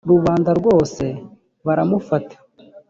rubanda 0.09 0.49
rwose 0.59 1.03
baramufata 1.65 2.35